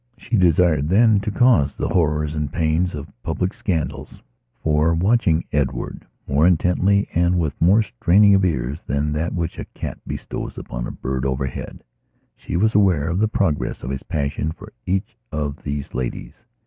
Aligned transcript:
She 0.17 0.35
desired 0.35 0.89
then 0.89 1.19
to 1.19 1.29
cause 1.29 1.75
the 1.75 1.89
horrors 1.89 2.33
and 2.33 2.51
pains 2.51 2.95
of 2.95 3.13
public 3.21 3.53
scandals. 3.53 4.23
For, 4.63 4.95
watching 4.95 5.45
Edward 5.53 6.07
more 6.27 6.47
intently 6.47 7.07
and 7.13 7.37
with 7.37 7.61
more 7.61 7.83
straining 7.83 8.33
of 8.33 8.43
ears 8.43 8.81
than 8.81 9.13
that 9.13 9.31
which 9.35 9.59
a 9.59 9.65
cat 9.65 9.99
bestows 10.07 10.57
upon 10.57 10.87
a 10.87 10.91
bird 10.91 11.23
overhead, 11.23 11.83
she 12.35 12.57
was 12.57 12.73
aware 12.73 13.09
of 13.09 13.19
the 13.19 13.27
progress 13.27 13.83
of 13.83 13.91
his 13.91 14.01
passion 14.01 14.51
for 14.53 14.73
each 14.87 15.15
of 15.31 15.61
these 15.61 15.93
ladies. 15.93 16.33